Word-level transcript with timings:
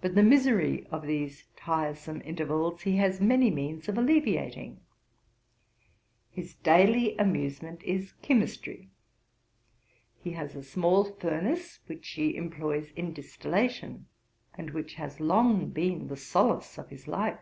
But 0.00 0.14
the 0.14 0.22
misery 0.22 0.86
of 0.92 1.08
these 1.08 1.46
tiresome 1.56 2.22
intervals 2.24 2.82
he 2.82 2.98
has 2.98 3.20
many 3.20 3.50
means 3.50 3.88
of 3.88 3.98
alleviating.... 3.98 4.78
His 6.30 6.54
daily 6.54 7.16
amusement 7.18 7.82
is 7.82 8.12
chymistry. 8.22 8.90
He 10.20 10.30
has 10.34 10.54
a 10.54 10.62
small 10.62 11.02
furnace 11.02 11.80
which 11.88 12.08
he 12.10 12.36
employs 12.36 12.92
in 12.92 13.12
distillation, 13.12 14.06
and 14.54 14.70
which 14.70 14.94
has 14.94 15.18
long 15.18 15.70
been 15.70 16.06
the 16.06 16.16
solace 16.16 16.78
of 16.78 16.90
his 16.90 17.08
life. 17.08 17.40